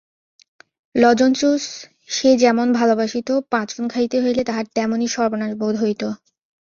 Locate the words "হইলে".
4.21-4.41